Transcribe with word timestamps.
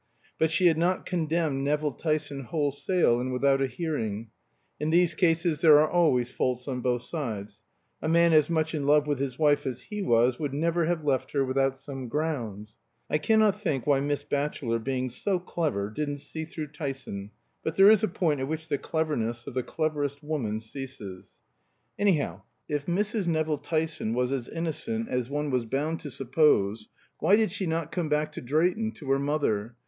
But 0.39 0.49
she 0.49 0.65
had 0.65 0.79
not 0.79 1.05
condemned 1.05 1.63
Nevill 1.63 1.91
Tyson 1.91 2.45
wholesale 2.45 3.19
and 3.19 3.31
without 3.31 3.61
a 3.61 3.67
hearing; 3.67 4.31
in 4.79 4.89
these 4.89 5.13
cases 5.13 5.61
there 5.61 5.77
are 5.79 5.87
always 5.87 6.27
faults 6.31 6.67
on 6.67 6.81
both 6.81 7.03
sides. 7.03 7.61
A 8.01 8.09
man 8.09 8.33
as 8.33 8.49
much 8.49 8.73
in 8.73 8.87
love 8.87 9.05
with 9.05 9.19
his 9.19 9.37
wife 9.37 9.67
as 9.67 9.81
he 9.83 10.01
was 10.01 10.39
would 10.39 10.55
never 10.55 10.87
have 10.87 11.05
left 11.05 11.33
her 11.33 11.45
without 11.45 11.77
some 11.77 12.07
grounds. 12.07 12.73
(I 13.11 13.19
cannot 13.19 13.61
think 13.61 13.85
why 13.85 13.99
Miss 13.99 14.23
Batchelor, 14.23 14.79
being 14.79 15.11
so 15.11 15.37
clever, 15.37 15.87
didn't 15.91 16.17
see 16.17 16.45
through 16.45 16.69
Tyson; 16.71 17.29
but 17.63 17.75
there 17.75 17.91
is 17.91 18.01
a 18.01 18.07
point 18.07 18.39
at 18.39 18.47
which 18.47 18.69
the 18.69 18.79
cleverness 18.79 19.45
of 19.45 19.53
the 19.53 19.61
cleverest 19.61 20.23
woman 20.23 20.61
ceases.) 20.61 21.35
Anyhow, 21.99 22.41
if 22.67 22.87
Mrs. 22.87 23.27
Nevill 23.27 23.59
Tyson 23.59 24.15
was 24.15 24.31
as 24.31 24.49
innocent 24.49 25.09
as 25.09 25.29
one 25.29 25.51
was 25.51 25.65
bound 25.65 25.99
to 25.99 26.09
suppose, 26.09 26.89
why 27.19 27.35
did 27.35 27.51
she 27.51 27.67
not 27.67 27.91
come 27.91 28.09
back 28.09 28.31
to 28.31 28.41
Drayton, 28.41 28.93
to 28.93 29.11
her 29.11 29.19
mother? 29.19 29.75